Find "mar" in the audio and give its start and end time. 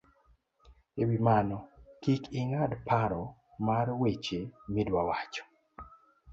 3.67-3.87